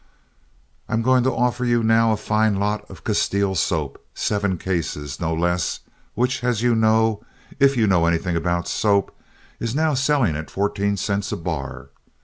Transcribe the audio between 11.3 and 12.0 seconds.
a bar.